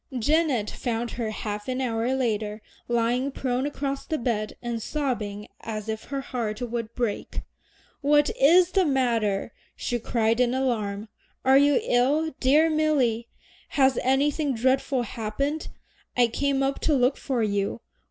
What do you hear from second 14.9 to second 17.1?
happened? I came up to